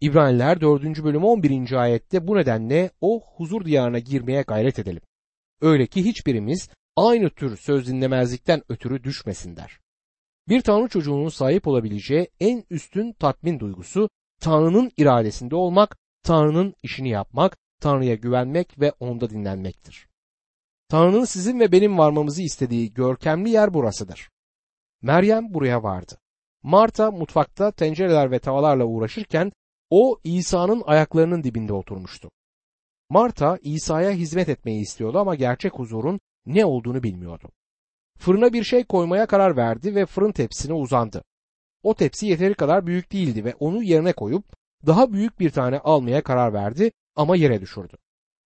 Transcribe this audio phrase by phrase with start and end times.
[0.00, 1.04] İbraniler 4.
[1.04, 1.72] bölüm 11.
[1.72, 5.02] ayette bu nedenle o huzur diyarına girmeye gayret edelim.
[5.60, 9.80] Öyle ki hiçbirimiz aynı tür söz dinlemezlikten ötürü düşmesin der.
[10.48, 14.08] Bir Tanrı çocuğunun sahip olabileceği en üstün tatmin duygusu
[14.40, 20.08] Tanrı'nın iradesinde olmak, Tanrı'nın işini yapmak, Tanrı'ya güvenmek ve onda dinlenmektir.
[20.88, 24.30] Tanrı'nın sizin ve benim varmamızı istediği görkemli yer burasıdır.
[25.02, 26.18] Meryem buraya vardı.
[26.62, 29.52] Marta mutfakta tencereler ve tavalarla uğraşırken
[29.90, 32.30] o İsa'nın ayaklarının dibinde oturmuştu.
[33.10, 37.48] Marta İsa'ya hizmet etmeyi istiyordu ama gerçek huzurun ne olduğunu bilmiyordu.
[38.18, 41.22] Fırına bir şey koymaya karar verdi ve fırın tepsisine uzandı.
[41.82, 44.44] O tepsi yeteri kadar büyük değildi ve onu yerine koyup
[44.86, 47.96] daha büyük bir tane almaya karar verdi ama yere düşürdü.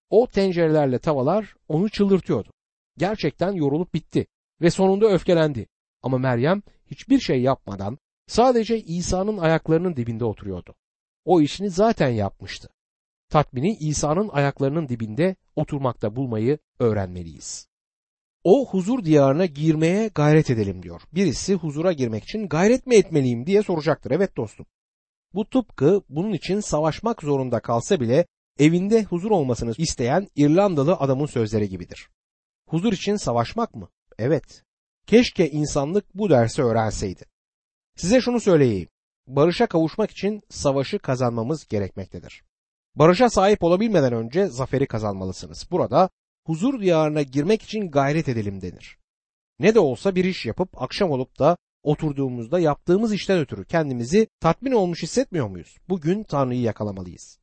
[0.10, 2.50] O tencerelerle tavalar onu çıldırtıyordu.
[2.98, 4.28] Gerçekten yorulup bitti
[4.62, 5.68] ve sonunda öfkelendi.
[6.04, 7.98] Ama Meryem hiçbir şey yapmadan
[8.28, 10.76] sadece İsa'nın ayaklarının dibinde oturuyordu.
[11.26, 12.70] O işini zaten yapmıştı.
[13.30, 17.68] Tatmini İsa'nın ayaklarının dibinde oturmakta bulmayı öğrenmeliyiz.
[18.44, 21.02] O huzur diyarına girmeye gayret edelim diyor.
[21.14, 24.12] Birisi huzura girmek için gayret mi etmeliyim diye soracaktır.
[24.12, 24.66] Evet dostum.
[25.34, 28.26] Bu tıpkı bunun için savaşmak zorunda kalsa bile
[28.60, 32.10] evinde huzur olmasını isteyen İrlandalı adamın sözleri gibidir.
[32.68, 33.90] Huzur için savaşmak mı?
[34.20, 34.64] Evet.
[35.08, 37.26] Keşke insanlık bu dersi öğrenseydi.
[37.96, 38.88] Size şunu söyleyeyim.
[39.28, 42.44] Barışa kavuşmak için savaşı kazanmamız gerekmektedir.
[42.96, 45.68] Barışa sahip olabilmeden önce zaferi kazanmalısınız.
[45.72, 46.10] Burada
[46.46, 48.98] huzur diyarına girmek için gayret edelim denir.
[49.60, 54.72] Ne de olsa bir iş yapıp akşam olup da oturduğumuzda yaptığımız işten ötürü kendimizi tatmin
[54.72, 55.78] olmuş hissetmiyor muyuz?
[55.90, 57.40] Bugün Tanrı'yı yakalamalıyız.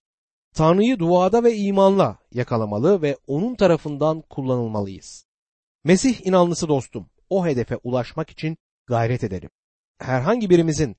[0.54, 5.26] Tanrı'yı duada ve imanla yakalamalı ve onun tarafından kullanılmalıyız.
[5.84, 9.50] Mesih inanlısı dostum, o hedefe ulaşmak için gayret edelim.
[9.98, 10.96] Herhangi birimizin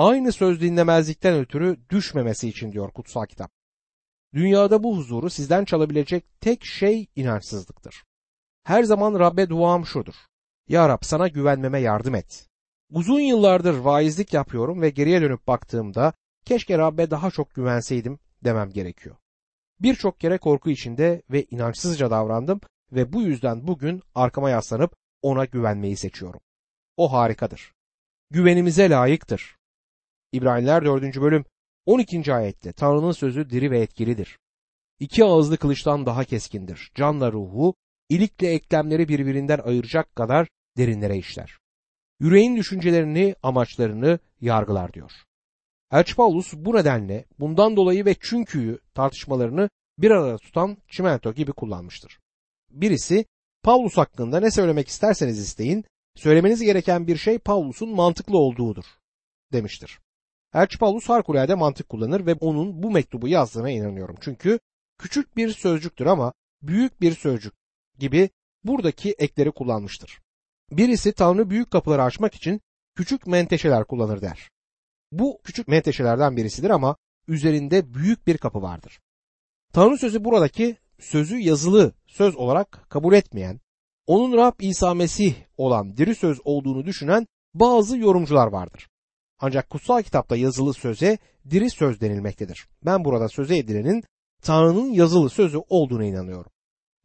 [0.00, 3.50] aynı söz dinlemezlikten ötürü düşmemesi için diyor kutsal kitap.
[4.34, 8.04] Dünyada bu huzuru sizden çalabilecek tek şey inançsızlıktır.
[8.64, 10.14] Her zaman Rabbe duam şudur.
[10.68, 12.48] Ya Rab sana güvenmeme yardım et.
[12.90, 16.12] Uzun yıllardır vaizlik yapıyorum ve geriye dönüp baktığımda
[16.44, 19.16] keşke Rabbe daha çok güvenseydim demem gerekiyor.
[19.80, 22.60] Birçok kere korku içinde ve inançsızca davrandım
[22.92, 26.40] ve bu yüzden bugün arkama yaslanıp ona güvenmeyi seçiyorum.
[26.96, 27.72] O harikadır.
[28.30, 29.59] Güvenimize layıktır.
[30.32, 31.20] İbraniler 4.
[31.20, 31.44] bölüm
[31.86, 32.34] 12.
[32.34, 34.38] ayette Tanrı'nın sözü diri ve etkilidir.
[35.00, 36.92] İki ağızlı kılıçtan daha keskindir.
[36.94, 37.74] Canla ruhu,
[38.08, 41.58] ilikle eklemleri birbirinden ayıracak kadar derinlere işler.
[42.20, 45.12] Yüreğin düşüncelerini, amaçlarını yargılar diyor.
[45.92, 52.18] Elçi Paulus bu nedenle bundan dolayı ve çünküyü tartışmalarını bir arada tutan çimento gibi kullanmıştır.
[52.70, 53.24] Birisi
[53.62, 55.84] Paulus hakkında ne söylemek isterseniz isteyin,
[56.16, 58.84] söylemeniz gereken bir şey Paulus'un mantıklı olduğudur
[59.52, 59.98] demiştir.
[60.54, 64.16] Elçi Paulus harikulade mantık kullanır ve onun bu mektubu yazdığına inanıyorum.
[64.20, 64.60] Çünkü
[64.98, 67.54] küçük bir sözcüktür ama büyük bir sözcük
[67.98, 68.30] gibi
[68.64, 70.20] buradaki ekleri kullanmıştır.
[70.70, 72.60] Birisi Tanrı büyük kapıları açmak için
[72.94, 74.50] küçük menteşeler kullanır der.
[75.12, 76.96] Bu küçük menteşelerden birisidir ama
[77.28, 79.00] üzerinde büyük bir kapı vardır.
[79.72, 83.60] Tanrı sözü buradaki sözü yazılı söz olarak kabul etmeyen,
[84.06, 88.88] onun Rab İsa Mesih olan diri söz olduğunu düşünen bazı yorumcular vardır.
[89.40, 91.18] Ancak kutsal kitapta yazılı söze
[91.50, 92.68] diri söz denilmektedir.
[92.84, 94.04] Ben burada söze edilenin
[94.42, 96.52] Tanrı'nın yazılı sözü olduğuna inanıyorum.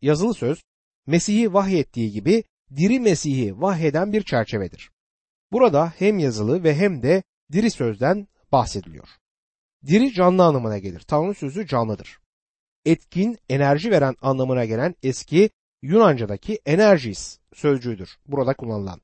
[0.02, 0.64] Yazılı söz
[1.08, 2.44] Mesih'i vahyettiği gibi
[2.76, 4.92] diri Mesih'i vahyeden bir çerçevedir.
[5.52, 9.08] Burada hem yazılı ve hem de diri sözden bahsediliyor.
[9.86, 11.00] Diri canlı anlamına gelir.
[11.00, 12.20] Tanrı sözü canlıdır.
[12.86, 15.50] Etkin, enerji veren anlamına gelen eski
[15.82, 19.02] Yunanca'daki enerjis sözcüğüdür burada kullanılan.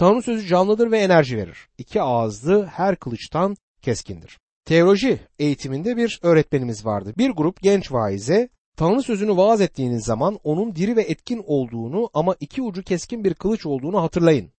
[0.00, 1.68] Tanrı sözü canlıdır ve enerji verir.
[1.78, 4.38] İki ağızlı her kılıçtan keskindir.
[4.64, 7.14] Teoloji eğitiminde bir öğretmenimiz vardı.
[7.18, 12.36] Bir grup genç vaize Tanrı sözünü vaaz ettiğiniz zaman onun diri ve etkin olduğunu ama
[12.40, 14.52] iki ucu keskin bir kılıç olduğunu hatırlayın.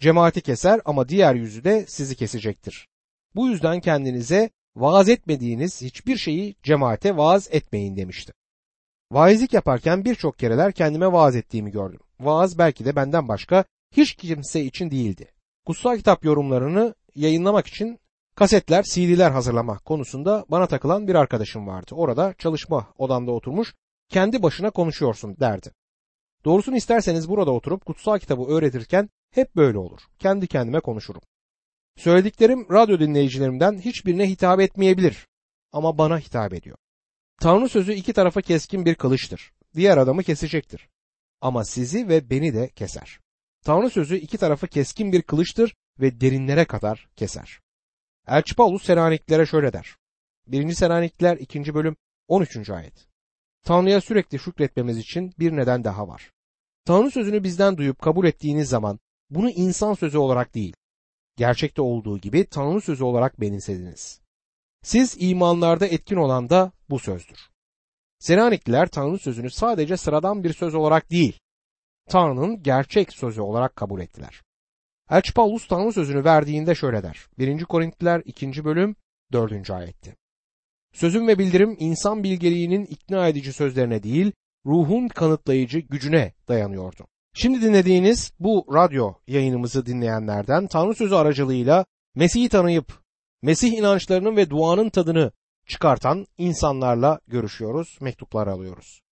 [0.00, 2.88] Cemaati keser ama diğer yüzü de sizi kesecektir.
[3.34, 8.32] Bu yüzden kendinize vaaz etmediğiniz hiçbir şeyi cemaate vaaz etmeyin demişti.
[9.12, 12.00] Vaizlik yaparken birçok kereler kendime vaaz ettiğimi gördüm.
[12.20, 13.64] Vaaz belki de benden başka
[13.96, 15.32] hiç kimse için değildi.
[15.66, 17.98] Kutsal kitap yorumlarını yayınlamak için
[18.34, 21.94] kasetler, CD'ler hazırlama konusunda bana takılan bir arkadaşım vardı.
[21.94, 23.74] Orada çalışma odamda oturmuş
[24.08, 25.70] kendi başına konuşuyorsun derdi.
[26.44, 30.00] Doğrusunu isterseniz burada oturup kutsal kitabı öğretirken hep böyle olur.
[30.18, 31.22] Kendi kendime konuşurum.
[31.96, 35.26] Söylediklerim radyo dinleyicilerimden hiçbirine hitap etmeyebilir
[35.72, 36.76] ama bana hitap ediyor.
[37.40, 39.52] Tanrı sözü iki tarafa keskin bir kılıçtır.
[39.74, 40.88] Diğer adamı kesecektir.
[41.40, 43.23] Ama sizi ve beni de keser.
[43.64, 47.60] Tanrı sözü iki tarafı keskin bir kılıçtır ve derinlere kadar keser.
[48.28, 49.96] Elçi Paulus Seraniklere şöyle der.
[50.46, 50.72] 1.
[50.72, 51.74] Selanikliler 2.
[51.74, 51.96] bölüm
[52.28, 52.70] 13.
[52.70, 53.08] ayet.
[53.64, 56.30] Tanrı'ya sürekli şükretmemiz için bir neden daha var.
[56.84, 58.98] Tanrı sözünü bizden duyup kabul ettiğiniz zaman
[59.30, 60.76] bunu insan sözü olarak değil,
[61.36, 64.20] gerçekte olduğu gibi Tanrı sözü olarak benimsediniz.
[64.82, 67.38] Siz imanlarda etkin olan da bu sözdür.
[68.18, 71.38] Selanikliler Tanrı sözünü sadece sıradan bir söz olarak değil,
[72.08, 74.42] Tanrı'nın gerçek sözü olarak kabul ettiler.
[75.10, 77.26] Elçi Paulus Tanrı sözünü verdiğinde şöyle der.
[77.38, 77.64] 1.
[77.64, 78.64] Korintliler 2.
[78.64, 78.96] bölüm
[79.32, 79.70] 4.
[79.70, 80.16] ayetti.
[80.92, 84.32] Sözüm ve bildirim insan bilgeliğinin ikna edici sözlerine değil,
[84.66, 87.06] ruhun kanıtlayıcı gücüne dayanıyordu.
[87.34, 91.84] Şimdi dinlediğiniz bu radyo yayınımızı dinleyenlerden Tanrı sözü aracılığıyla
[92.14, 93.04] Mesih'i tanıyıp
[93.42, 95.32] Mesih inançlarının ve duanın tadını
[95.66, 99.03] çıkartan insanlarla görüşüyoruz, mektuplar alıyoruz.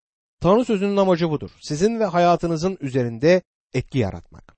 [0.43, 1.51] Tanrı sözünün amacı budur.
[1.61, 3.43] Sizin ve hayatınızın üzerinde
[3.75, 4.57] etki yaratmak.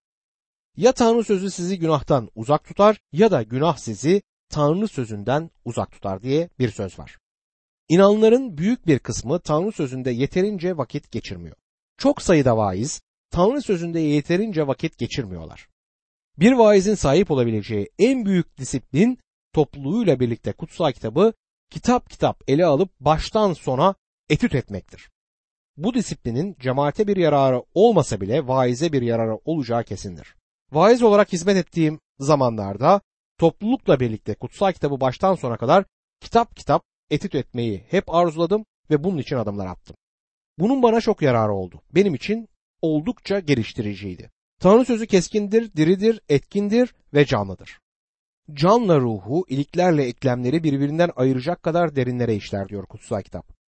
[0.77, 6.23] Ya Tanrı sözü sizi günahtan uzak tutar ya da günah sizi Tanrı sözünden uzak tutar
[6.23, 7.19] diye bir söz var.
[7.89, 11.57] İnanların büyük bir kısmı Tanrı sözünde yeterince vakit geçirmiyor.
[11.99, 15.69] Çok sayıda vaiz Tanrı sözünde yeterince vakit geçirmiyorlar.
[16.39, 19.19] Bir vaizin sahip olabileceği en büyük disiplin
[19.53, 21.33] topluluğuyla birlikte kutsal kitabı
[21.71, 23.95] kitap kitap ele alıp baştan sona
[24.29, 25.14] etüt etmektir.
[25.77, 30.35] Bu disiplinin cemaate bir yararı olmasa bile vaize bir yararı olacağı kesindir.
[30.73, 33.01] Vaiz olarak hizmet ettiğim zamanlarda
[33.39, 35.85] toplulukla birlikte kutsal kitabı baştan sona kadar
[36.21, 39.97] kitap kitap etüt etmeyi hep arzuladım ve bunun için adımlar attım.
[40.59, 41.83] Bunun bana çok yararı oldu.
[41.95, 42.49] Benim için
[42.83, 44.31] oldukça geliştiriciydi.
[44.61, 47.79] Tanrı sözü keskindir, diridir, etkindir ve canlıdır.
[48.53, 53.64] Canla ruhu, iliklerle eklemleri birbirinden ayıracak kadar derinlere işler diyor kutsal kitap.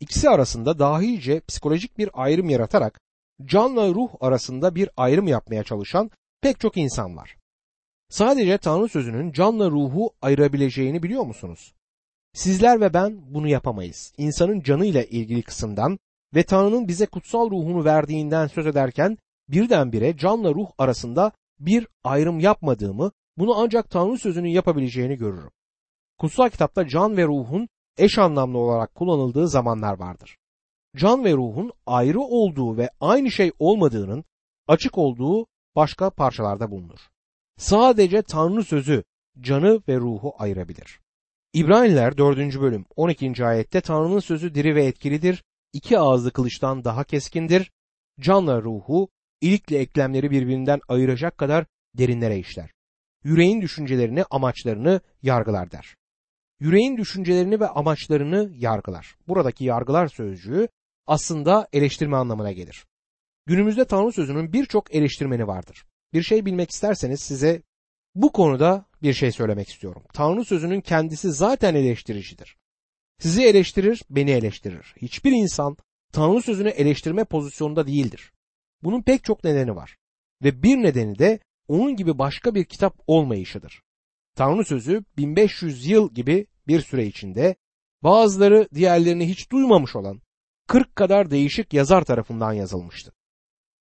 [0.00, 3.00] İkisi arasında dahice psikolojik bir ayrım yaratarak
[3.44, 6.10] canla ruh arasında bir ayrım yapmaya çalışan
[6.40, 7.36] pek çok insan var.
[8.08, 11.74] Sadece Tanrı sözünün canla ruhu ayırabileceğini biliyor musunuz?
[12.32, 14.12] Sizler ve ben bunu yapamayız.
[14.18, 15.98] İnsanın canıyla ilgili kısımdan
[16.34, 19.18] ve Tanrı'nın bize kutsal ruhunu verdiğinden söz ederken
[19.48, 25.50] birdenbire canla ruh arasında bir ayrım yapmadığımı, bunu ancak Tanrı sözünün yapabileceğini görürüm.
[26.18, 27.68] Kutsal kitapta can ve ruhun
[27.98, 30.36] eş anlamlı olarak kullanıldığı zamanlar vardır.
[30.96, 34.24] Can ve ruhun ayrı olduğu ve aynı şey olmadığının
[34.68, 35.46] açık olduğu
[35.76, 36.98] başka parçalarda bulunur.
[37.58, 39.04] Sadece Tanrı sözü
[39.40, 41.00] canı ve ruhu ayırabilir.
[41.52, 42.38] İbraniler 4.
[42.60, 43.44] bölüm 12.
[43.44, 47.72] ayette Tanrı'nın sözü diri ve etkilidir, iki ağızlı kılıçtan daha keskindir,
[48.20, 49.08] canla ruhu,
[49.40, 51.66] ilikle eklemleri birbirinden ayıracak kadar
[51.98, 52.70] derinlere işler.
[53.24, 55.96] Yüreğin düşüncelerini, amaçlarını yargılar der.
[56.64, 59.16] Yüreğin düşüncelerini ve amaçlarını yargılar.
[59.28, 60.68] Buradaki yargılar sözcüğü
[61.06, 62.86] aslında eleştirme anlamına gelir.
[63.46, 65.84] Günümüzde Tanrı sözünün birçok eleştirmeni vardır.
[66.12, 67.62] Bir şey bilmek isterseniz size
[68.14, 70.02] bu konuda bir şey söylemek istiyorum.
[70.12, 72.56] Tanrı sözünün kendisi zaten eleştiricidir.
[73.18, 74.94] Sizi eleştirir, beni eleştirir.
[75.02, 75.76] Hiçbir insan
[76.12, 78.32] Tanrı sözünü eleştirme pozisyonunda değildir.
[78.82, 79.96] Bunun pek çok nedeni var.
[80.42, 81.38] Ve bir nedeni de
[81.68, 83.82] onun gibi başka bir kitap olmayışıdır.
[84.36, 87.56] Tanrı sözü 1500 yıl gibi bir süre içinde
[88.02, 90.20] bazıları diğerlerini hiç duymamış olan
[90.66, 93.12] 40 kadar değişik yazar tarafından yazılmıştı.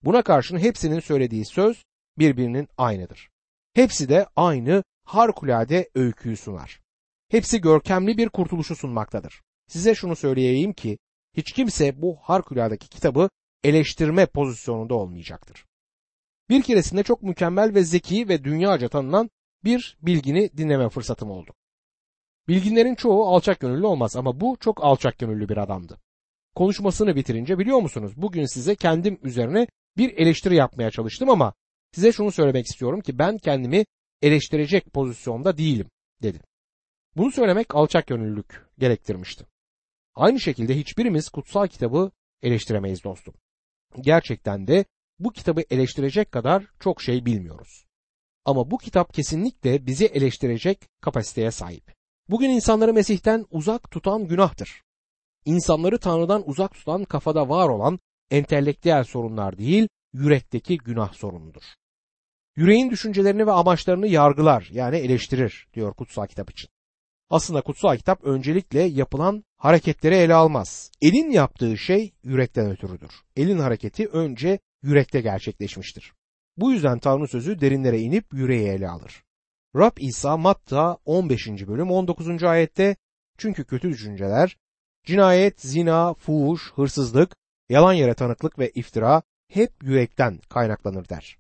[0.03, 1.83] Buna karşın hepsinin söylediği söz
[2.17, 3.29] birbirinin aynıdır.
[3.73, 6.81] Hepsi de aynı harikulade öyküyü sunar.
[7.29, 9.41] Hepsi görkemli bir kurtuluşu sunmaktadır.
[9.67, 10.97] Size şunu söyleyeyim ki
[11.37, 13.29] hiç kimse bu harikuladeki kitabı
[13.63, 15.65] eleştirme pozisyonunda olmayacaktır.
[16.49, 19.29] Bir keresinde çok mükemmel ve zeki ve dünyaca tanınan
[19.63, 21.53] bir bilgini dinleme fırsatım oldu.
[22.47, 25.97] Bilginlerin çoğu alçak gönüllü olmaz ama bu çok alçak gönüllü bir adamdı.
[26.55, 31.53] Konuşmasını bitirince biliyor musunuz bugün size kendim üzerine bir eleştiri yapmaya çalıştım ama
[31.91, 33.85] size şunu söylemek istiyorum ki ben kendimi
[34.21, 35.87] eleştirecek pozisyonda değilim
[36.21, 36.39] dedi.
[37.15, 39.45] Bunu söylemek alçak gönüllülük gerektirmişti.
[40.15, 43.33] Aynı şekilde hiçbirimiz kutsal kitabı eleştiremeyiz dostum.
[44.01, 44.85] Gerçekten de
[45.19, 47.85] bu kitabı eleştirecek kadar çok şey bilmiyoruz.
[48.45, 51.92] Ama bu kitap kesinlikle bizi eleştirecek kapasiteye sahip.
[52.29, 54.81] Bugün insanları Mesih'ten uzak tutan günahtır.
[55.45, 57.99] İnsanları Tanrı'dan uzak tutan kafada var olan
[58.31, 61.61] entelektüel sorunlar değil, yürekteki günah sorunudur.
[62.55, 66.69] Yüreğin düşüncelerini ve amaçlarını yargılar yani eleştirir diyor kutsal kitap için.
[67.29, 70.91] Aslında kutsal kitap öncelikle yapılan hareketleri ele almaz.
[71.01, 73.11] Elin yaptığı şey yürekten ötürüdür.
[73.35, 76.13] Elin hareketi önce yürekte gerçekleşmiştir.
[76.57, 79.23] Bu yüzden Tanrı sözü derinlere inip yüreği ele alır.
[79.75, 81.47] Rab İsa Matta 15.
[81.47, 82.43] bölüm 19.
[82.43, 82.95] ayette
[83.37, 84.57] çünkü kötü düşünceler,
[85.05, 87.35] cinayet, zina, fuhuş, hırsızlık,
[87.69, 91.37] yalan yere tanıklık ve iftira hep yürekten kaynaklanır der.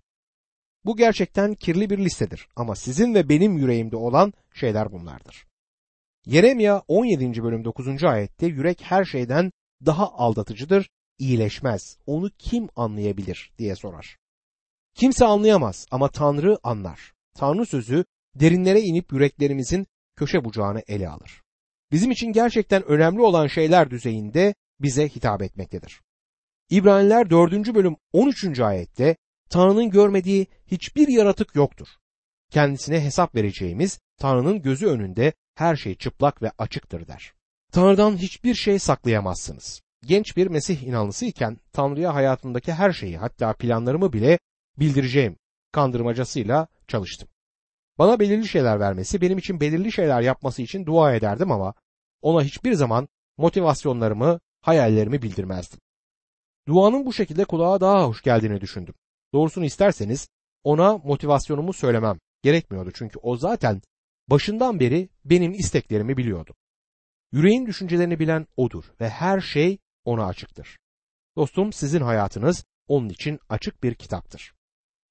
[0.85, 5.45] Bu gerçekten kirli bir listedir ama sizin ve benim yüreğimde olan şeyler bunlardır.
[6.25, 7.43] Yeremya 17.
[7.43, 8.03] bölüm 9.
[8.03, 9.51] ayette yürek her şeyden
[9.85, 11.97] daha aldatıcıdır, iyileşmez.
[12.05, 14.17] Onu kim anlayabilir diye sorar.
[14.95, 17.13] Kimse anlayamaz ama Tanrı anlar.
[17.35, 21.41] Tanrı sözü derinlere inip yüreklerimizin köşe bucağını ele alır.
[21.91, 26.01] Bizim için gerçekten önemli olan şeyler düzeyinde bize hitap etmektedir.
[26.69, 27.75] İbraniler 4.
[27.75, 28.59] bölüm 13.
[28.59, 29.15] ayette
[29.49, 31.87] Tanrı'nın görmediği hiçbir yaratık yoktur.
[32.51, 37.33] Kendisine hesap vereceğimiz Tanrı'nın gözü önünde her şey çıplak ve açıktır der.
[37.71, 39.81] Tanrı'dan hiçbir şey saklayamazsınız.
[40.05, 44.39] Genç bir Mesih inanlısı iken Tanrı'ya hayatımdaki her şeyi hatta planlarımı bile
[44.79, 45.35] bildireceğim
[45.71, 47.29] kandırmacasıyla çalıştım.
[47.97, 51.73] Bana belirli şeyler vermesi, benim için belirli şeyler yapması için dua ederdim ama
[52.21, 53.07] ona hiçbir zaman
[53.37, 55.79] motivasyonlarımı, hayallerimi bildirmezdim.
[56.67, 58.93] Duanın bu şekilde kulağa daha hoş geldiğini düşündüm.
[59.33, 60.29] Doğrusunu isterseniz
[60.63, 63.81] ona motivasyonumu söylemem gerekmiyordu çünkü o zaten
[64.27, 66.55] başından beri benim isteklerimi biliyordu.
[67.31, 70.77] Yüreğin düşüncelerini bilen odur ve her şey ona açıktır.
[71.35, 74.53] Dostum sizin hayatınız onun için açık bir kitaptır.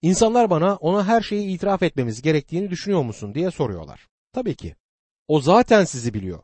[0.02, 4.06] İnsanlar bana ona her şeyi itiraf etmemiz gerektiğini düşünüyor musun diye soruyorlar.
[4.32, 4.74] Tabii ki.
[5.28, 6.38] O zaten sizi biliyor.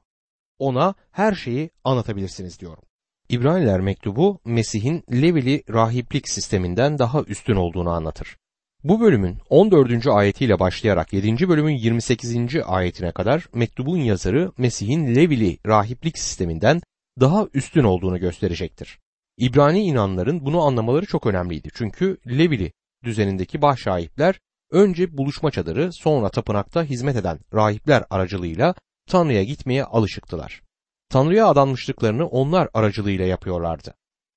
[0.58, 2.82] Ona her şeyi anlatabilirsiniz diyorum.
[3.28, 8.36] İbraniler mektubu Mesih'in Levili rahiplik sisteminden daha üstün olduğunu anlatır.
[8.84, 10.06] Bu bölümün 14.
[10.06, 11.48] ayetiyle başlayarak 7.
[11.48, 12.36] bölümün 28.
[12.66, 16.80] ayetine kadar mektubun yazarı Mesih'in Levili rahiplik sisteminden
[17.20, 18.98] daha üstün olduğunu gösterecektir.
[19.36, 21.68] İbrani inanların bunu anlamaları çok önemliydi.
[21.74, 22.72] Çünkü Levili
[23.04, 24.40] düzenindeki baş rahipler
[24.70, 28.74] önce buluşma çadırı sonra tapınakta hizmet eden rahipler aracılığıyla
[29.08, 30.62] Tanrı'ya gitmeye alışıktılar.
[31.10, 33.94] Tanrı'ya adanmışlıklarını onlar aracılığıyla yapıyorlardı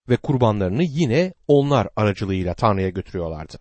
[0.10, 3.58] ve kurbanlarını yine onlar aracılığıyla Tanrı'ya götürüyorlardı.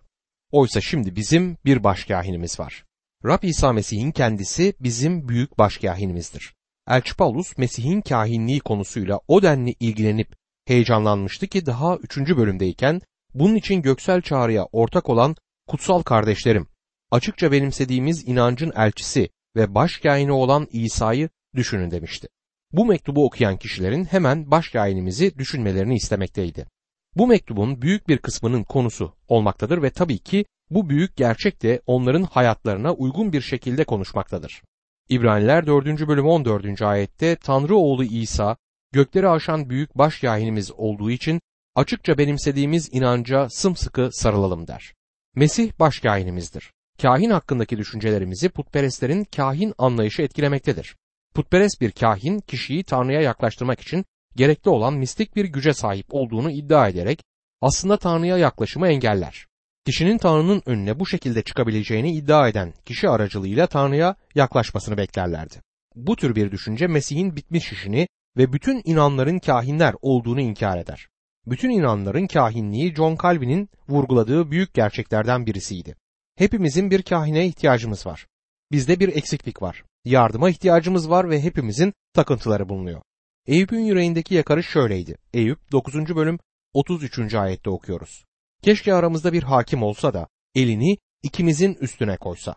[0.51, 2.85] Oysa şimdi bizim bir başkahinimiz var.
[3.25, 6.53] Rab İsa Mesih'in kendisi bizim büyük başkahinimizdir.
[6.87, 13.01] Elçi Paulus Mesih'in kahinliği konusuyla o denli ilgilenip heyecanlanmıştı ki daha üçüncü bölümdeyken
[13.33, 15.35] bunun için göksel çağrıya ortak olan
[15.67, 16.67] kutsal kardeşlerim,
[17.11, 22.27] açıkça benimsediğimiz inancın elçisi ve başkâhini olan İsa'yı düşünün demişti.
[22.71, 26.67] Bu mektubu okuyan kişilerin hemen başkâhinimizi düşünmelerini istemekteydi.
[27.15, 32.23] Bu mektubun büyük bir kısmının konusu olmaktadır ve tabii ki bu büyük gerçek de onların
[32.23, 34.61] hayatlarına uygun bir şekilde konuşmaktadır.
[35.09, 36.07] İbraniler 4.
[36.07, 36.81] bölüm 14.
[36.81, 38.57] ayette Tanrı oğlu İsa
[38.91, 41.41] gökleri aşan büyük başkahinimiz olduğu için
[41.75, 44.93] açıkça benimsediğimiz inanca sımsıkı sarılalım der.
[45.35, 46.73] Mesih başkahinimizdir.
[47.01, 50.95] Kahin hakkındaki düşüncelerimizi putperestlerin kahin anlayışı etkilemektedir.
[51.33, 56.87] Putperest bir kahin kişiyi Tanrı'ya yaklaştırmak için gerekli olan mistik bir güce sahip olduğunu iddia
[56.87, 57.23] ederek
[57.61, 59.47] aslında Tanrı'ya yaklaşımı engeller.
[59.85, 65.55] Kişinin Tanrı'nın önüne bu şekilde çıkabileceğini iddia eden kişi aracılığıyla Tanrı'ya yaklaşmasını beklerlerdi.
[65.95, 71.07] Bu tür bir düşünce Mesih'in bitmiş işini ve bütün inanların kahinler olduğunu inkar eder.
[71.45, 75.95] Bütün inanların kahinliği John Calvin'in vurguladığı büyük gerçeklerden birisiydi.
[76.35, 78.27] Hepimizin bir kahine ihtiyacımız var.
[78.71, 79.83] Bizde bir eksiklik var.
[80.05, 83.01] Yardıma ihtiyacımız var ve hepimizin takıntıları bulunuyor.
[83.47, 85.17] Eyüp'ün yüreğindeki yakarış şöyleydi.
[85.33, 86.15] Eyüp 9.
[86.15, 86.39] bölüm
[86.73, 87.35] 33.
[87.35, 88.25] ayette okuyoruz.
[88.61, 92.55] Keşke aramızda bir hakim olsa da elini ikimizin üstüne koysa.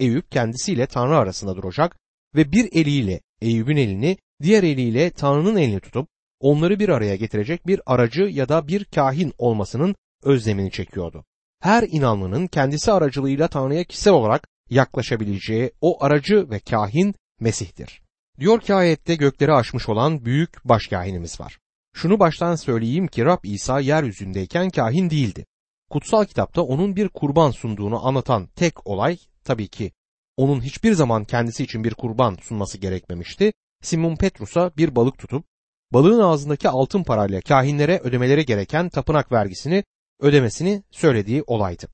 [0.00, 1.96] Eyüp kendisiyle Tanrı arasında duracak
[2.34, 6.08] ve bir eliyle Eyüp'ün elini, diğer eliyle Tanrı'nın elini tutup
[6.42, 11.24] onları bir araya getirecek bir aracı ya da bir kahin olmasının özlemini çekiyordu.
[11.60, 18.02] Her inanlının kendisi aracılığıyla Tanrı'ya kişisel olarak yaklaşabileceği o aracı ve kahin Mesih'tir.
[18.40, 21.58] Diyor ki ayette gökleri aşmış olan büyük başkahinimiz var.
[21.94, 25.46] Şunu baştan söyleyeyim ki Rab İsa yeryüzündeyken kahin değildi.
[25.90, 29.92] Kutsal kitapta onun bir kurban sunduğunu anlatan tek olay tabii ki
[30.36, 33.52] onun hiçbir zaman kendisi için bir kurban sunması gerekmemişti.
[33.82, 35.44] Simon Petrus'a bir balık tutup
[35.92, 39.84] balığın ağzındaki altın parayla kahinlere ödemeleri gereken tapınak vergisini
[40.20, 41.86] ödemesini söylediği olaydı.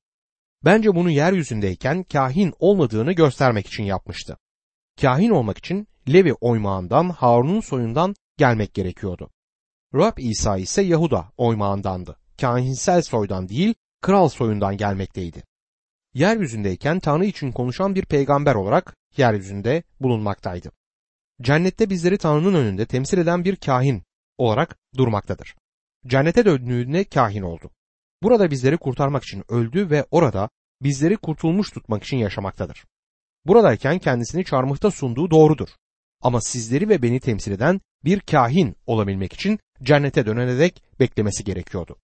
[0.65, 4.37] Bence bunu yeryüzündeyken kahin olmadığını göstermek için yapmıştı.
[5.01, 9.29] Kahin olmak için Levi oymağından Harun'un soyundan gelmek gerekiyordu.
[9.93, 12.15] Rab İsa ise Yahuda oymağındandı.
[12.41, 15.43] Kahinsel soydan değil, kral soyundan gelmekteydi.
[16.13, 20.71] Yeryüzündeyken Tanrı için konuşan bir peygamber olarak yeryüzünde bulunmaktaydı.
[21.41, 24.03] Cennette bizleri Tanrı'nın önünde temsil eden bir kahin
[24.37, 25.55] olarak durmaktadır.
[26.07, 27.71] Cennete döndüğünde kahin oldu.
[28.23, 30.49] Burada bizleri kurtarmak için öldü ve orada
[30.81, 32.85] bizleri kurtulmuş tutmak için yaşamaktadır.
[33.45, 35.69] Buradayken kendisini çarmıhta sunduğu doğrudur.
[36.21, 41.97] Ama sizleri ve beni temsil eden bir kahin olabilmek için cennete dönene dek beklemesi gerekiyordu.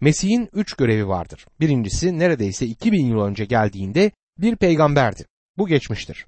[0.00, 1.46] Mesih'in üç görevi vardır.
[1.60, 5.26] Birincisi neredeyse 2000 yıl önce geldiğinde bir peygamberdi.
[5.58, 6.26] Bu geçmiştir.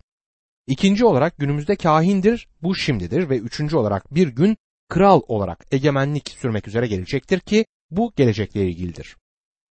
[0.66, 4.56] İkinci olarak günümüzde kahindir, bu şimdidir ve üçüncü olarak bir gün
[4.88, 9.16] kral olarak egemenlik sürmek üzere gelecektir ki bu gelecekle ilgilidir.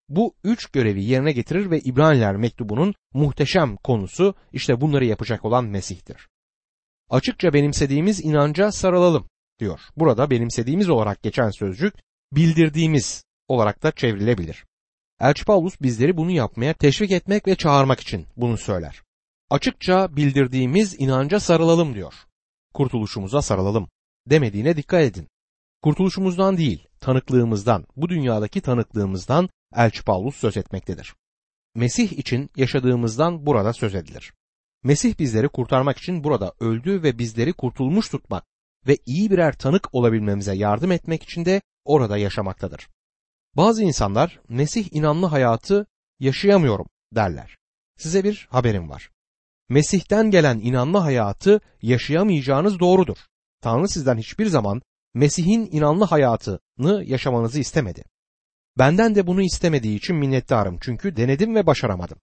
[0.10, 6.28] Bu üç görevi yerine getirir ve İbraniler mektubunun muhteşem konusu işte bunları yapacak olan Mesih'tir.
[7.10, 9.80] Açıkça benimsediğimiz inanca sarılalım diyor.
[9.98, 11.94] Burada benimsediğimiz olarak geçen sözcük
[12.32, 14.66] bildirdiğimiz olarak da çevrilebilir.
[15.20, 19.05] Elçi Paulus bizleri bunu yapmaya teşvik etmek ve çağırmak için bunu söyler.
[19.50, 22.14] Açıkça bildirdiğimiz inanca sarılalım diyor.
[22.74, 23.88] Kurtuluşumuza sarılalım
[24.28, 25.28] demediğine dikkat edin.
[25.82, 31.16] Kurtuluşumuzdan değil, tanıklığımızdan, bu dünyadaki tanıklığımızdan Elçi Paulus söz etmektedir.
[31.76, 34.34] Mesih için yaşadığımızdan burada söz edilir.
[34.84, 38.44] Mesih bizleri kurtarmak için burada öldü ve bizleri kurtulmuş tutmak
[38.88, 42.88] ve iyi birer tanık olabilmemize yardım etmek için de orada yaşamaktadır.
[43.58, 45.86] Bazı insanlar Mesih inanlı hayatı
[46.20, 47.58] yaşayamıyorum derler.
[47.98, 49.15] Size bir haberim var.
[49.70, 53.18] Mesih'ten gelen inanlı hayatı yaşayamayacağınız doğrudur.
[53.62, 54.82] Tanrı sizden hiçbir zaman
[55.14, 58.04] Mesih'in inanlı hayatını yaşamanızı istemedi.
[58.78, 62.18] Benden de bunu istemediği için minnettarım çünkü denedim ve başaramadım.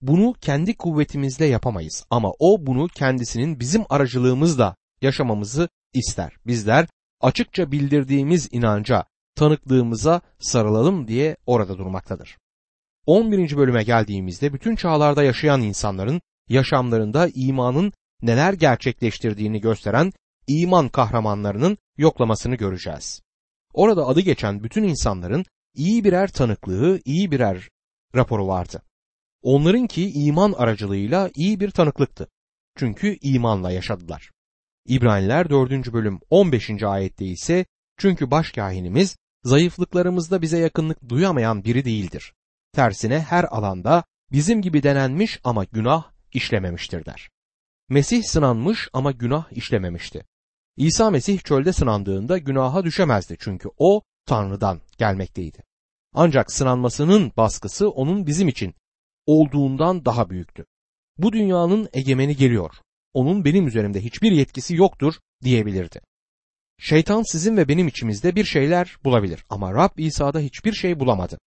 [0.00, 6.32] Bunu kendi kuvvetimizle yapamayız ama o bunu kendisinin bizim aracılığımızla yaşamamızı ister.
[6.46, 6.86] Bizler
[7.20, 9.04] açıkça bildirdiğimiz inanca,
[9.36, 12.38] tanıklığımıza sarılalım diye orada durmaktadır.
[13.06, 13.56] 11.
[13.56, 20.12] bölüme geldiğimizde bütün çağlarda yaşayan insanların yaşamlarında imanın neler gerçekleştirdiğini gösteren
[20.46, 23.22] iman kahramanlarının yoklamasını göreceğiz.
[23.72, 27.68] Orada adı geçen bütün insanların iyi birer tanıklığı, iyi birer
[28.14, 28.82] raporu vardı.
[29.42, 32.28] Onlarınki iman aracılığıyla iyi bir tanıklıktı.
[32.76, 34.30] Çünkü imanla yaşadılar.
[34.86, 35.92] İbraniler 4.
[35.92, 36.82] bölüm 15.
[36.82, 37.66] ayette ise
[37.98, 42.34] çünkü başkahinimiz zayıflıklarımızda bize yakınlık duyamayan biri değildir.
[42.72, 47.28] Tersine her alanda bizim gibi denenmiş ama günah işlememiştir der.
[47.88, 50.24] Mesih sınanmış ama günah işlememişti.
[50.76, 55.64] İsa Mesih çölde sınandığında günaha düşemezdi çünkü o Tanrı'dan gelmekteydi.
[56.14, 58.74] Ancak sınanmasının baskısı onun bizim için
[59.26, 60.66] olduğundan daha büyüktü.
[61.18, 62.74] Bu dünyanın egemeni geliyor.
[63.12, 66.00] Onun benim üzerimde hiçbir yetkisi yoktur diyebilirdi.
[66.78, 71.38] Şeytan sizin ve benim içimizde bir şeyler bulabilir ama Rab İsa'da hiçbir şey bulamadı.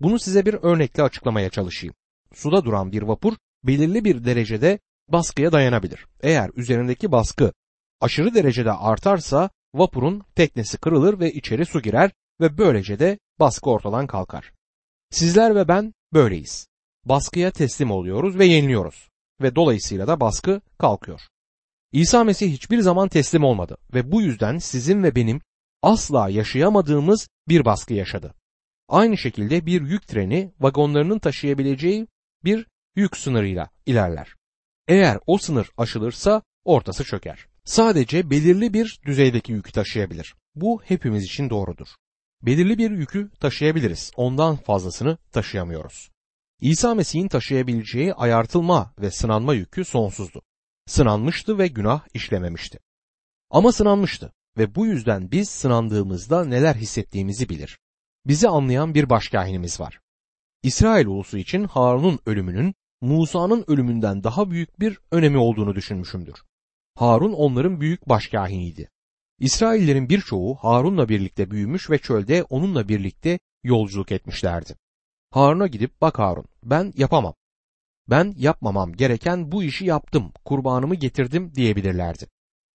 [0.00, 1.94] Bunu size bir örnekle açıklamaya çalışayım.
[2.34, 6.06] Suda duran bir vapur belirli bir derecede baskıya dayanabilir.
[6.20, 7.52] Eğer üzerindeki baskı
[8.00, 14.06] aşırı derecede artarsa vapurun teknesi kırılır ve içeri su girer ve böylece de baskı ortadan
[14.06, 14.52] kalkar.
[15.10, 16.68] Sizler ve ben böyleyiz.
[17.04, 19.08] Baskıya teslim oluyoruz ve yeniliyoruz
[19.40, 21.20] ve dolayısıyla da baskı kalkıyor.
[21.92, 25.40] İsa Mesih hiçbir zaman teslim olmadı ve bu yüzden sizin ve benim
[25.82, 28.34] asla yaşayamadığımız bir baskı yaşadı.
[28.88, 32.06] Aynı şekilde bir yük treni vagonlarının taşıyabileceği
[32.44, 34.34] bir yük sınırıyla ilerler.
[34.88, 37.46] Eğer o sınır aşılırsa ortası çöker.
[37.64, 40.34] Sadece belirli bir düzeydeki yükü taşıyabilir.
[40.54, 41.88] Bu hepimiz için doğrudur.
[42.42, 44.12] Belirli bir yükü taşıyabiliriz.
[44.16, 46.10] Ondan fazlasını taşıyamıyoruz.
[46.60, 50.42] İsa Mesih'in taşıyabileceği ayartılma ve sınanma yükü sonsuzdu.
[50.86, 52.78] Sınanmıştı ve günah işlememişti.
[53.50, 57.78] Ama sınanmıştı ve bu yüzden biz sınandığımızda neler hissettiğimizi bilir.
[58.26, 60.00] Bizi anlayan bir başkahinimiz var.
[60.62, 66.42] İsrail ulusu için Harun'un ölümünün Musa'nın ölümünden daha büyük bir önemi olduğunu düşünmüşümdür.
[66.94, 68.88] Harun onların büyük başkahiniydi.
[69.38, 74.76] İsraillerin birçoğu Harun'la birlikte büyümüş ve çölde onunla birlikte yolculuk etmişlerdi.
[75.30, 77.34] Harun'a gidip bak Harun ben yapamam.
[78.10, 82.26] Ben yapmamam gereken bu işi yaptım, kurbanımı getirdim diyebilirlerdi.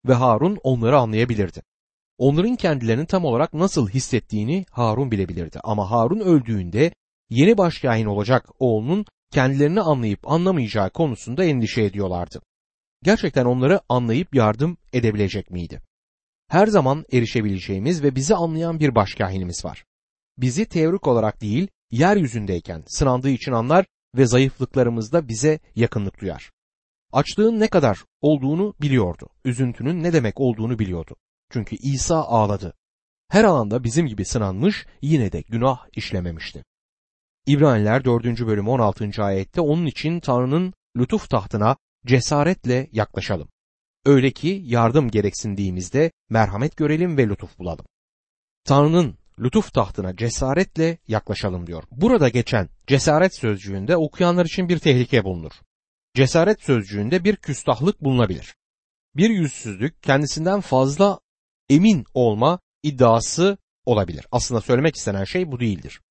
[0.08, 1.64] Ve Harun onları anlayabilirdi.
[2.18, 5.60] Onların kendilerini tam olarak nasıl hissettiğini Harun bilebilirdi.
[5.64, 6.92] Ama Harun öldüğünde
[7.30, 12.42] yeni başkahin olacak oğlunun kendilerini anlayıp anlamayacağı konusunda endişe ediyorlardı.
[13.04, 15.82] Gerçekten onları anlayıp yardım edebilecek miydi?
[16.48, 19.86] Her zaman erişebileceğimiz ve bizi anlayan bir başkahinimiz var.
[20.38, 23.86] Bizi teorik olarak değil, yeryüzündeyken sınandığı için anlar
[24.16, 26.52] ve zayıflıklarımızda bize yakınlık duyar.
[27.12, 29.30] Açlığın ne kadar olduğunu biliyordu.
[29.46, 31.16] Üzüntünün ne demek olduğunu biliyordu.
[31.52, 32.74] Çünkü İsa ağladı.
[33.30, 36.64] Her alanda bizim gibi sınanmış yine de günah işlememişti.
[37.48, 38.26] İbraniler 4.
[38.26, 39.24] bölüm 16.
[39.24, 43.50] ayette onun için Tanrı'nın lütuf tahtına cesaretle yaklaşalım.
[44.06, 47.86] Öyle ki yardım gereksindiğimizde merhamet görelim ve lütuf bulalım.
[48.64, 51.84] Tanrı'nın lütuf tahtına cesaretle yaklaşalım diyor.
[51.92, 55.52] Burada geçen cesaret sözcüğünde okuyanlar için bir tehlike bulunur.
[56.16, 58.56] Cesaret sözcüğünde bir küstahlık bulunabilir.
[59.16, 61.20] Bir yüzsüzlük kendisinden fazla
[61.70, 64.26] emin olma iddiası olabilir.
[64.32, 66.02] Aslında söylemek istenen şey bu değildir.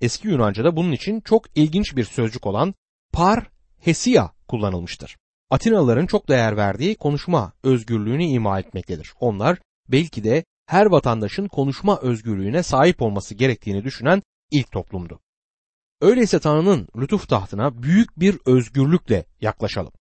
[0.00, 2.74] Eski Yunanca'da bunun için çok ilginç bir sözcük olan
[3.12, 5.16] par hesia kullanılmıştır.
[5.50, 9.12] Atinalıların çok değer verdiği konuşma özgürlüğünü ima etmektedir.
[9.20, 9.58] Onlar
[9.88, 15.20] belki de her vatandaşın konuşma özgürlüğüne sahip olması gerektiğini düşünen ilk toplumdu.
[16.00, 19.92] Öyleyse Tanrı'nın lütuf tahtına büyük bir özgürlükle yaklaşalım.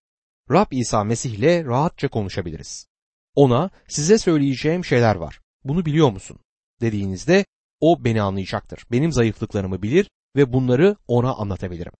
[0.50, 2.86] Rab İsa Mesih ile rahatça konuşabiliriz.
[3.34, 5.40] Ona size söyleyeceğim şeyler var.
[5.64, 6.38] Bunu biliyor musun?
[6.80, 7.44] dediğinizde
[7.80, 8.84] o beni anlayacaktır.
[8.92, 11.92] Benim zayıflıklarımı bilir ve bunları ona anlatabilirim.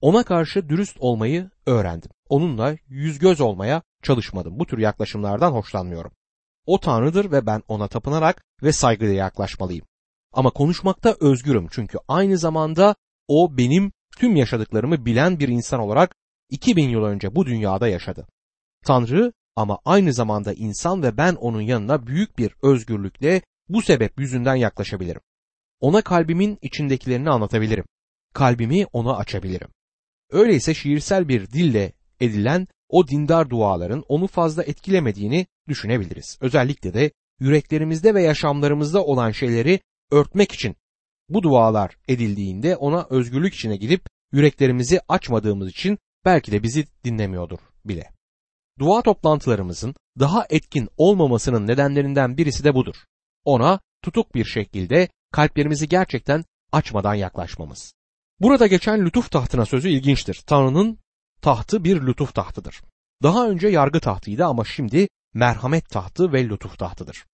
[0.00, 2.10] Ona karşı dürüst olmayı öğrendim.
[2.28, 4.58] Onunla yüz göz olmaya çalışmadım.
[4.58, 6.12] Bu tür yaklaşımlardan hoşlanmıyorum.
[6.66, 9.86] O Tanrı'dır ve ben ona tapınarak ve saygıyla yaklaşmalıyım.
[10.32, 12.94] Ama konuşmakta özgürüm çünkü aynı zamanda
[13.28, 16.16] o benim tüm yaşadıklarımı bilen bir insan olarak
[16.50, 18.26] 2000 yıl önce bu dünyada yaşadı.
[18.84, 24.54] Tanrı ama aynı zamanda insan ve ben onun yanına büyük bir özgürlükle bu sebep yüzünden
[24.54, 25.20] yaklaşabilirim.
[25.80, 27.84] Ona kalbimin içindekilerini anlatabilirim.
[28.34, 29.68] Kalbimi ona açabilirim.
[30.30, 36.38] Öyleyse şiirsel bir dille edilen o dindar duaların onu fazla etkilemediğini düşünebiliriz.
[36.40, 40.76] Özellikle de yüreklerimizde ve yaşamlarımızda olan şeyleri örtmek için
[41.28, 48.10] bu dualar edildiğinde ona özgürlük içine gidip yüreklerimizi açmadığımız için belki de bizi dinlemiyordur bile.
[48.78, 52.94] Dua toplantılarımızın daha etkin olmamasının nedenlerinden birisi de budur.
[53.44, 57.94] Ona tutuk bir şekilde kalplerimizi gerçekten açmadan yaklaşmamız.
[58.40, 60.42] Burada geçen lütuf tahtına sözü ilginçtir.
[60.46, 60.98] Tanrı'nın
[61.40, 62.82] tahtı bir lütuf tahtıdır.
[63.22, 67.24] Daha önce yargı tahtıydı ama şimdi merhamet tahtı ve lütuf tahtıdır.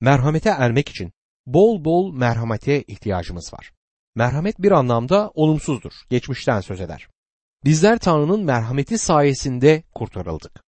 [0.00, 1.12] Merhamete ermek için
[1.46, 3.72] bol bol merhamete ihtiyacımız var.
[4.14, 7.08] Merhamet bir anlamda olumsuzdur, geçmişten söz eder.
[7.64, 10.62] Bizler Tanrı'nın merhameti sayesinde kurtarıldık.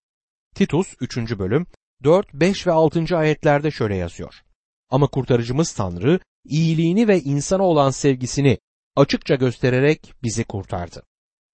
[0.54, 1.16] Titus 3.
[1.16, 1.66] bölüm
[2.04, 3.16] 4, 5 ve 6.
[3.16, 4.42] ayetlerde şöyle yazıyor.
[4.90, 8.58] Ama kurtarıcımız Tanrı iyiliğini ve insana olan sevgisini
[8.96, 11.02] açıkça göstererek bizi kurtardı.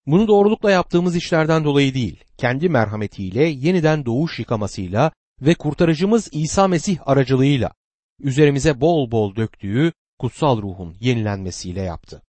[0.07, 6.99] Bunu doğrulukla yaptığımız işlerden dolayı değil, kendi merhametiyle yeniden doğuş yıkamasıyla ve kurtarıcımız İsa Mesih
[7.09, 7.73] aracılığıyla
[8.21, 12.23] üzerimize bol bol döktüğü kutsal ruhun yenilenmesiyle yaptı.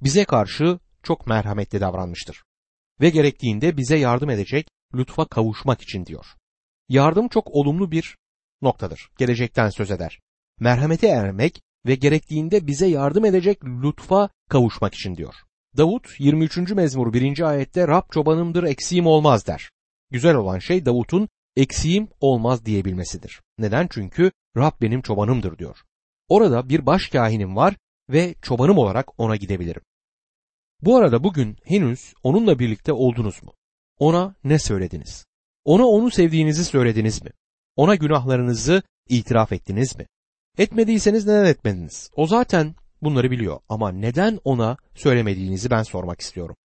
[0.00, 2.42] Bize karşı çok merhametli davranmıştır.
[3.00, 6.26] Ve gerektiğinde bize yardım edecek lütfa kavuşmak için diyor.
[6.88, 8.16] Yardım çok olumlu bir
[8.62, 9.10] noktadır.
[9.18, 10.20] Gelecekten söz eder.
[10.60, 15.34] Merhamete ermek ve gerektiğinde bize yardım edecek lütfa kavuşmak için diyor.
[15.76, 16.56] Davut 23.
[16.58, 17.40] mezmur 1.
[17.40, 19.70] ayette Rab çobanımdır eksiğim olmaz der.
[20.10, 23.40] Güzel olan şey Davut'un eksiğim olmaz diyebilmesidir.
[23.58, 23.86] Neden?
[23.90, 25.78] Çünkü Rab benim çobanımdır diyor.
[26.28, 27.76] Orada bir baş kahinim var
[28.10, 29.82] ve çobanım olarak ona gidebilirim.
[30.82, 33.52] Bu arada bugün henüz onunla birlikte oldunuz mu?
[33.98, 35.26] Ona ne söylediniz?
[35.64, 37.30] Ona onu sevdiğinizi söylediniz mi?
[37.76, 40.06] Ona günahlarınızı itiraf ettiniz mi?
[40.58, 42.10] Etmediyseniz neden etmediniz?
[42.16, 46.56] O zaten bunları biliyor ama neden ona söylemediğinizi ben sormak istiyorum.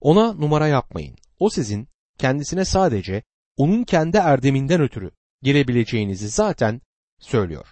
[0.00, 1.16] Ona numara yapmayın.
[1.38, 3.22] O sizin kendisine sadece
[3.56, 5.10] onun kendi erdeminden ötürü
[5.42, 6.80] gelebileceğinizi zaten
[7.18, 7.66] söylüyor.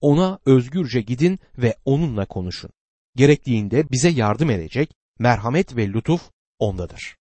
[0.00, 2.70] Ona özgürce gidin ve onunla konuşun.
[3.16, 7.16] Gerektiğinde bize yardım edecek merhamet ve lütuf ondadır.